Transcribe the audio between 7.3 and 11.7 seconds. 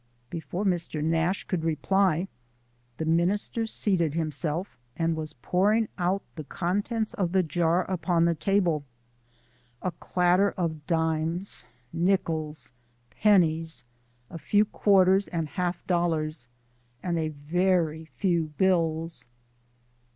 the jar upon the table a clatter of dimes,